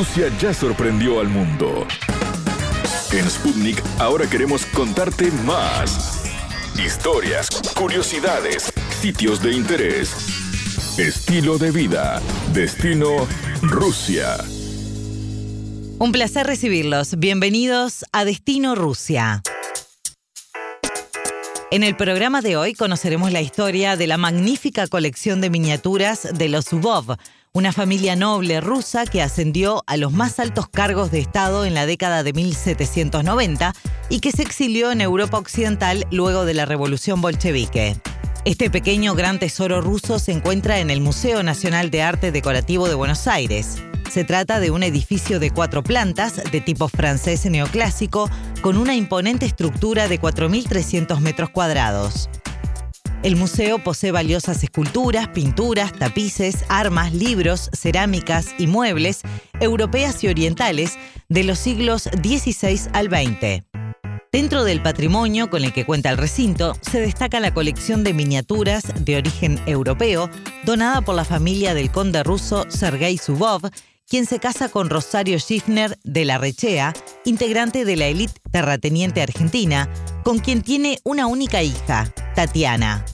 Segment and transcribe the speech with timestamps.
[0.00, 1.86] Rusia ya sorprendió al mundo.
[3.12, 6.24] En Sputnik ahora queremos contarte más.
[6.82, 12.22] Historias, curiosidades, sitios de interés, estilo de vida,
[12.54, 13.28] destino
[13.60, 14.38] Rusia.
[15.98, 17.18] Un placer recibirlos.
[17.18, 19.42] Bienvenidos a Destino Rusia.
[21.72, 26.48] En el programa de hoy conoceremos la historia de la magnífica colección de miniaturas de
[26.48, 27.16] los Zubov,
[27.52, 31.84] una familia noble rusa que ascendió a los más altos cargos de Estado en la
[31.84, 33.74] década de 1790
[34.08, 37.96] y que se exilió en Europa Occidental luego de la Revolución Bolchevique.
[38.44, 42.94] Este pequeño gran tesoro ruso se encuentra en el Museo Nacional de Arte Decorativo de
[42.94, 43.82] Buenos Aires.
[44.08, 48.30] Se trata de un edificio de cuatro plantas de tipo francés neoclásico
[48.62, 52.30] con una imponente estructura de 4.300 metros cuadrados.
[53.22, 59.20] El museo posee valiosas esculturas, pinturas, tapices, armas, libros, cerámicas y muebles
[59.60, 63.62] europeas y orientales de los siglos XVI al XX.
[64.32, 68.84] Dentro del patrimonio con el que cuenta el recinto se destaca la colección de miniaturas
[69.04, 70.30] de origen europeo
[70.64, 73.70] donada por la familia del conde ruso Sergei Zubov
[74.10, 76.92] quien se casa con Rosario Schiffner de la Rechea,
[77.24, 79.88] integrante de la élite terrateniente argentina,
[80.24, 83.04] con quien tiene una única hija, Tatiana.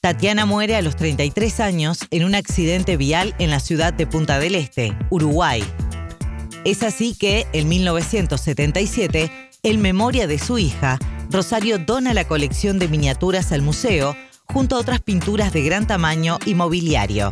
[0.00, 4.38] Tatiana muere a los 33 años en un accidente vial en la ciudad de Punta
[4.38, 5.64] del Este, Uruguay.
[6.64, 9.30] Es así que, en 1977,
[9.62, 10.98] en memoria de su hija,
[11.30, 14.14] Rosario dona la colección de miniaturas al museo,
[14.52, 17.30] junto a otras pinturas de gran tamaño y mobiliario.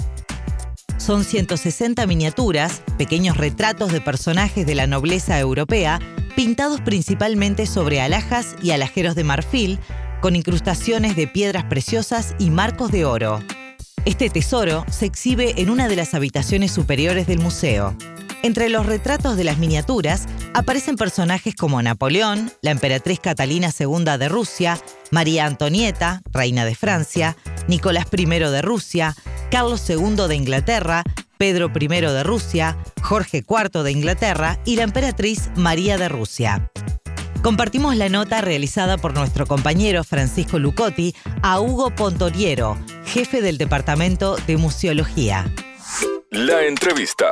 [0.97, 6.01] Son 160 miniaturas, pequeños retratos de personajes de la nobleza europea,
[6.37, 9.79] pintados principalmente sobre alhajas y alajeros de marfil,
[10.23, 13.43] con incrustaciones de piedras preciosas y marcos de oro.
[14.05, 17.95] Este tesoro se exhibe en una de las habitaciones superiores del museo.
[18.45, 24.29] Entre los retratos de las miniaturas aparecen personajes como Napoleón, la emperatriz Catalina II de
[24.29, 24.79] Rusia,
[25.11, 27.37] María Antonieta, reina de Francia,
[27.69, 29.15] Nicolás I de Rusia,
[29.51, 31.03] Carlos II de Inglaterra,
[31.37, 36.71] Pedro I de Rusia, Jorge IV de Inglaterra y la emperatriz María de Rusia.
[37.43, 44.37] Compartimos la nota realizada por nuestro compañero Francisco Lucotti a Hugo Pontoriero, jefe del Departamento
[44.47, 45.47] de Museología.
[46.31, 47.27] La entrevista.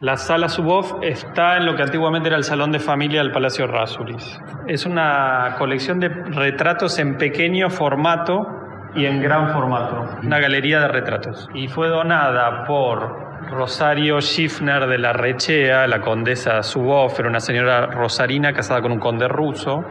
[0.00, 3.66] La sala Subov está en lo que antiguamente era el salón de familia del Palacio
[3.66, 4.38] Rasuris.
[4.68, 8.46] Es una colección de retratos en pequeño formato
[8.94, 11.48] y en gran formato, una galería de retratos.
[11.54, 17.86] Y fue donada por Rosario Schiffner de la Rechea, la condesa Subov, era una señora
[17.86, 19.84] rosarina casada con un conde ruso,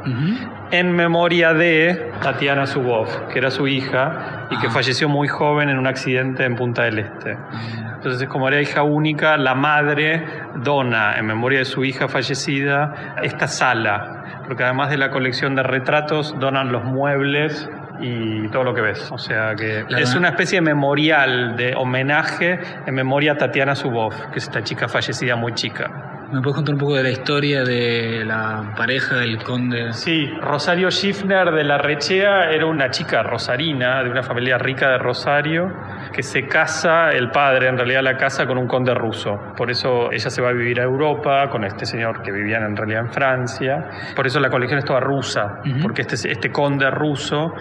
[0.72, 5.78] en memoria de Tatiana Subov, que era su hija y que falleció muy joven en
[5.78, 7.38] un accidente en Punta del Este.
[7.96, 10.26] Entonces, como era hija única, la madre
[10.56, 15.64] dona, en memoria de su hija fallecida, esta sala, porque además de la colección de
[15.64, 17.70] retratos, donan los muebles
[18.02, 19.10] y todo lo que ves.
[19.12, 24.32] O sea que es una especie de memorial, de homenaje en memoria a Tatiana Subov,
[24.32, 26.12] que es esta chica fallecida muy chica.
[26.32, 29.92] ¿Me puedes contar un poco de la historia de la pareja del conde?
[29.92, 34.98] Sí, Rosario Schiffner de la Rechea era una chica rosarina, de una familia rica de
[34.98, 35.68] Rosario,
[36.14, 39.38] que se casa, el padre en realidad la casa con un conde ruso.
[39.58, 42.78] Por eso ella se va a vivir a Europa con este señor que vivían en
[42.78, 43.90] realidad en Francia.
[44.16, 47.54] Por eso la colección es toda rusa, porque este, este conde ruso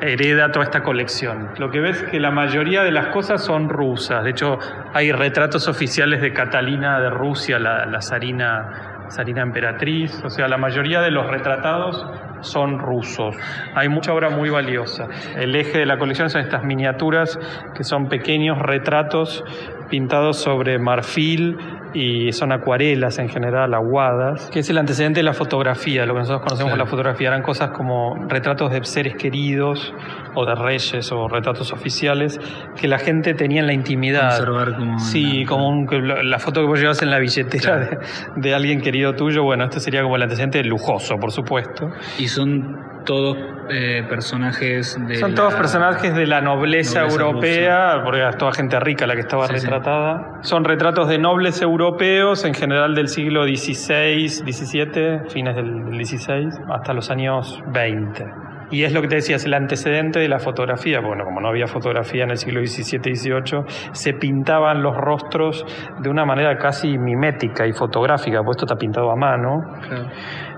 [0.00, 1.50] hereda toda esta colección.
[1.58, 4.24] Lo que ves es que la mayoría de las cosas son rusas.
[4.24, 4.58] De hecho,
[4.92, 10.22] hay retratos oficiales de Catalina de Rusia, la, la zarina, zarina emperatriz.
[10.24, 12.06] O sea, la mayoría de los retratados
[12.40, 13.36] son rusos.
[13.74, 15.08] Hay mucha obra muy valiosa.
[15.36, 17.38] El eje de la colección son estas miniaturas
[17.74, 19.44] que son pequeños retratos
[19.88, 21.56] pintados sobre marfil
[21.94, 26.18] y son acuarelas en general, aguadas, que es el antecedente de la fotografía, lo que
[26.20, 27.28] nosotros conocemos como la fotografía.
[27.28, 29.94] Eran cosas como retratos de seres queridos
[30.34, 32.40] o de reyes o retratos oficiales
[32.80, 34.38] que la gente tenía en la intimidad.
[34.40, 37.78] Observar como Sí, como un- que la la foto que vos llevas en la billetera
[37.78, 37.98] de,
[38.36, 41.88] de alguien querido tuyo, bueno, este sería como el antecedente lujoso, por supuesto.
[42.18, 43.36] Y son todos
[43.70, 45.16] eh, personajes de.
[45.16, 49.14] Son la- todos personajes de la nobleza, nobleza europea, porque era toda gente rica la
[49.14, 49.66] que estaba Sí, sí.
[49.66, 50.38] retratada.
[50.42, 56.48] Son retratos de nobles europeos, en general del siglo XVI, XVII, fines del del XVI,
[56.72, 58.24] hasta los años 20.
[58.70, 60.98] Y es lo que te decía, es el antecedente de la fotografía.
[61.00, 63.62] Bueno, como no había fotografía en el siglo XVII y XVIII,
[63.92, 65.64] se pintaban los rostros
[66.00, 69.60] de una manera casi mimética y fotográfica, pues esto está pintado a mano.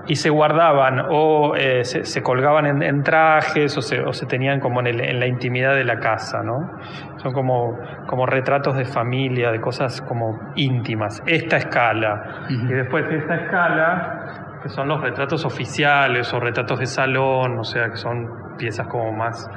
[0.07, 5.27] Y se guardaban o eh, se, colgaban en, trajes o se, tenían como en, la
[5.27, 6.79] intimidad de la casa, ¿no?
[7.17, 7.77] Son como,
[8.07, 11.21] como retratos de familia, de cosas como íntimas.
[11.25, 12.45] Esta escala.
[12.49, 17.63] Y después de esta escala que son los retratos oficiales o retratos de salón, o
[17.63, 19.49] sea, que son piezas como más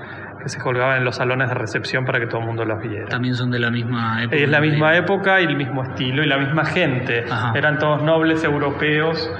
[0.42, 3.06] que se colgaban en los salones de recepción para que todo el mundo las viera.
[3.06, 4.36] También son de la misma época.
[4.36, 7.24] Es la misma época y el mismo estilo y la misma gente.
[7.54, 9.30] Eran todos nobles europeos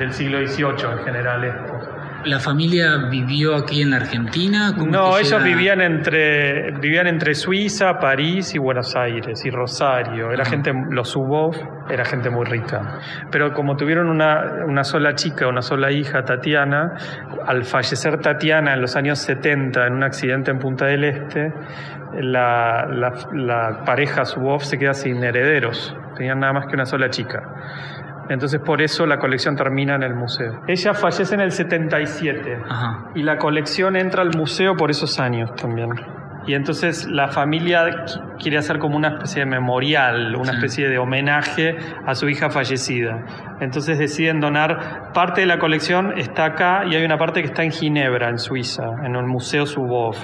[0.00, 1.88] del siglo XVIII en general estos.
[2.24, 4.72] ¿La familia vivió aquí en la Argentina?
[4.76, 10.30] No, ellos vivían entre, vivían entre Suiza, París y Buenos Aires y Rosario.
[10.30, 11.56] Era gente, los Ubov,
[11.88, 12.98] era gente muy rica.
[13.30, 16.92] Pero como tuvieron una, una sola chica, una sola hija, Tatiana,
[17.46, 21.54] al fallecer Tatiana en los años 70 en un accidente en Punta del Este,
[22.20, 25.96] la, la, la pareja Subov se queda sin herederos.
[26.16, 27.42] Tenían nada más que una sola chica.
[28.30, 30.62] Entonces por eso la colección termina en el museo.
[30.68, 32.58] Ella fallece en el 77
[33.16, 35.90] y la colección entra al museo por esos años también.
[36.46, 38.04] Y entonces la familia
[38.38, 43.24] quiere hacer como una especie de memorial, una especie de homenaje a su hija fallecida.
[43.60, 47.64] Entonces deciden donar parte de la colección, está acá y hay una parte que está
[47.64, 50.16] en Ginebra, en Suiza, en el Museo Subov.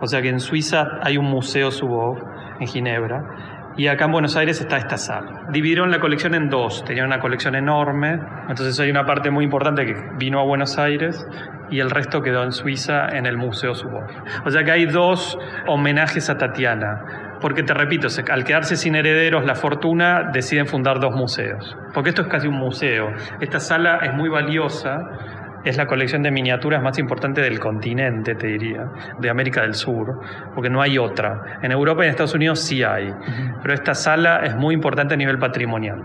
[0.00, 2.18] O sea que en Suiza hay un Museo Subov
[2.60, 3.24] en Ginebra
[3.76, 5.46] y acá en Buenos Aires está esta sala.
[5.50, 9.84] Dividieron la colección en dos, tenían una colección enorme, entonces hay una parte muy importante
[9.84, 11.26] que vino a Buenos Aires
[11.70, 14.04] y el resto quedó en Suiza en el Museo Subov.
[14.44, 19.44] O sea que hay dos homenajes a Tatiana, porque te repito, al quedarse sin herederos
[19.44, 23.12] la fortuna, deciden fundar dos museos, porque esto es casi un museo.
[23.40, 25.00] Esta sala es muy valiosa
[25.64, 28.88] es la colección de miniaturas más importante del continente, te diría,
[29.18, 30.20] de América del Sur,
[30.54, 31.58] porque no hay otra.
[31.62, 33.12] En Europa y en Estados Unidos sí hay,
[33.62, 36.02] pero esta sala es muy importante a nivel patrimonial.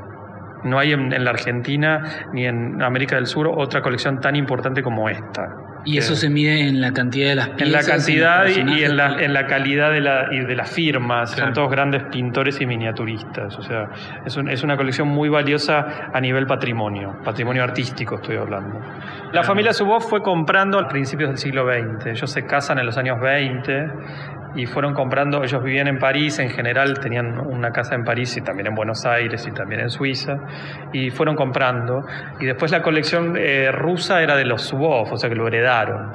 [0.63, 2.03] No hay en, la Argentina
[2.33, 5.55] ni en América del Sur otra colección tan importante como esta.
[5.85, 7.67] ¿Y eso se mide en la cantidad de las piezas?
[7.67, 11.31] En la cantidad y, en, la, en la calidad de, la, y de las firmas.
[11.31, 13.57] Son todos grandes pintores y miniaturistas.
[13.57, 13.89] O sea,
[14.25, 18.79] es, es, una colección muy valiosa a nivel patrimonio, patrimonio artístico estoy hablando.
[19.31, 22.07] La familia Subov fue comprando a principios del siglo XX.
[22.07, 23.87] Ellos se casan en los años 20
[24.55, 28.41] y fueron comprando, ellos vivían en París, en general tenían una casa en París y
[28.41, 30.37] también en Buenos Aires y también en Suiza,
[30.91, 32.05] y fueron comprando.
[32.39, 36.11] Y después la colección eh, rusa era de los Subov, o sea que lo heredaron.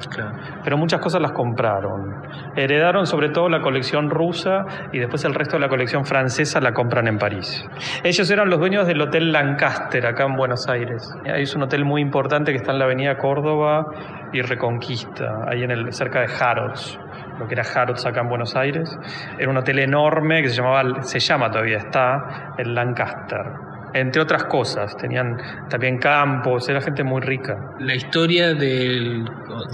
[0.63, 2.23] Pero muchas cosas las compraron.
[2.55, 6.73] Heredaron sobre todo la colección rusa y después el resto de la colección francesa la
[6.73, 7.65] compran en París.
[8.03, 11.09] Ellos eran los dueños del Hotel Lancaster acá en Buenos Aires.
[11.25, 13.87] Ahí es un hotel muy importante que está en la avenida Córdoba
[14.33, 16.99] y Reconquista, ahí en el, cerca de Harrods
[17.39, 18.97] lo que era Harrods acá en Buenos Aires.
[19.37, 23.45] Era un hotel enorme que se llamaba, se llama todavía, está, el Lancaster.
[23.93, 25.37] Entre otras cosas, tenían
[25.69, 27.57] también campos, era gente muy rica.
[27.79, 29.23] La historia de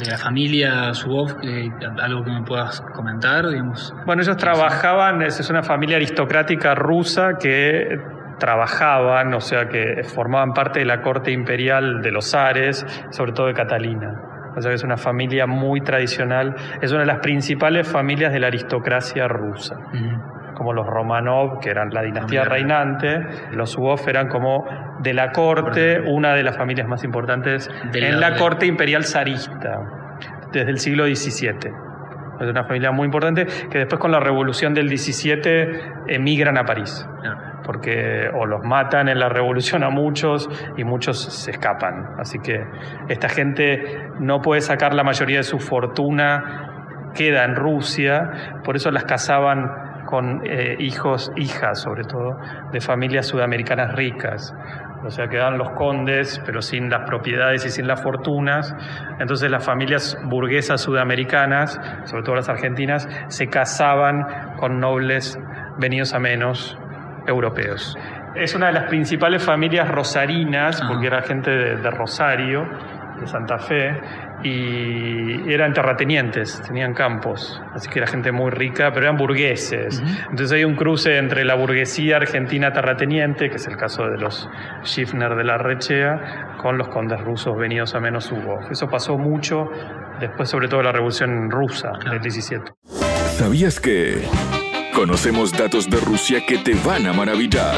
[0.08, 3.96] la familia Subov, eh, algo que me puedas comentar, digamos.
[4.06, 8.00] Bueno, ellos trabajaban, es una familia aristocrática rusa que
[8.38, 13.48] trabajaban, o sea que formaban parte de la corte imperial de los zares, sobre todo
[13.48, 14.31] de Catalina.
[14.56, 18.40] O sea que es una familia muy tradicional, es una de las principales familias de
[18.40, 19.76] la aristocracia rusa.
[20.56, 23.20] Como los Romanov, que eran la dinastía reinante,
[23.52, 24.66] los Subov eran como
[25.00, 29.80] de la corte, una de las familias más importantes en la, corte imperial zarista,
[30.52, 31.72] desde el siglo XVII.
[32.42, 37.08] Es una familia muy importante que después con la revolución del XVII emigran a París
[37.64, 42.16] porque o los matan en la revolución a muchos y muchos se escapan.
[42.20, 42.64] Así que
[43.10, 48.92] esta gente no puede sacar la mayoría de su fortuna, queda en Rusia, por eso
[48.92, 52.38] las casaban con eh, hijos, hijas sobre todo,
[52.72, 54.54] de familias sudamericanas ricas.
[55.04, 58.76] O sea, quedaban los condes, pero sin las propiedades y sin las fortunas.
[59.20, 65.40] Entonces las familias burguesas sudamericanas, sobre todo las argentinas, se casaban con nobles
[65.80, 66.78] venidos a menos
[67.28, 67.98] europeos.
[68.36, 72.66] Es una de las principales familias rosarinas, porque era gente de, Rosario,
[73.20, 74.00] de Santa Fe,
[74.44, 80.02] y eran terratenientes, tenían campos, así que era gente muy rica, pero eran burgueses.
[80.30, 84.50] Entonces hay un cruce entre la burguesía argentina terrateniente, que es el caso de los
[84.84, 88.60] Schiffner de la Rechea, con los condes rusos venidos a menos Hugo.
[88.72, 89.70] Eso pasó mucho
[90.20, 92.72] después, sobre todo de la Revolución Rusa del 17.
[92.86, 94.22] ¿Sabías que...
[94.94, 97.78] Conocemos datos de Rusia que te van a maravillar.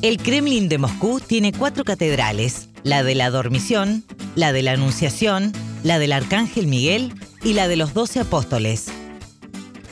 [0.00, 2.68] El Kremlin de Moscú tiene cuatro catedrales.
[2.84, 5.52] la de la Dormición, la de la Anunciación,
[5.82, 7.12] la del Arcángel Miguel
[7.42, 8.86] y la de los Doce Apóstoles.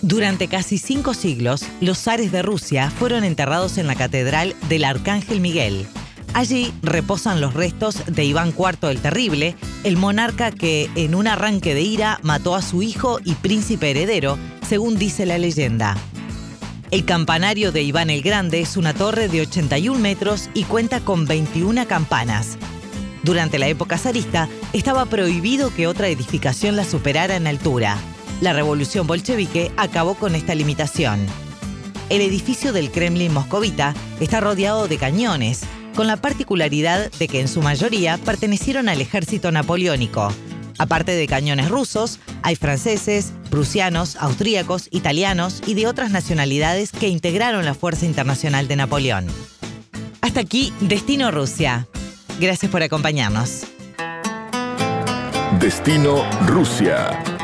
[0.01, 5.41] Durante casi cinco siglos, los zares de Rusia fueron enterrados en la Catedral del Arcángel
[5.41, 5.87] Miguel.
[6.37, 11.75] Allí reposan los restos de Iván IV el Terrible, el monarca que, en un arranque
[11.75, 14.37] de ira, mató a su hijo y príncipe heredero,
[14.69, 15.97] según dice la leyenda.
[16.91, 21.25] El campanario de Iván el Grande es una torre de 81 metros y cuenta con
[21.25, 22.59] 21 campanas.
[23.23, 27.97] Durante la época zarista estaba prohibido que otra edificación la superara en altura.
[28.43, 31.19] La revolución bolchevique acabó con esta limitación.
[32.11, 35.63] El edificio del Kremlin moscovita está rodeado de cañones,
[35.97, 40.33] con la particularidad de que en su mayoría pertenecieron al ejército napoleónico.
[40.79, 47.65] Aparte de cañones rusos, hay franceses, prusianos, austríacos, italianos y de otras nacionalidades que integraron
[47.65, 49.27] la Fuerza Internacional de Napoleón.
[50.21, 51.89] Hasta aquí, Destino Rusia.
[52.39, 53.63] Gracias por acompañarnos.
[55.59, 57.36] Destino Rusia.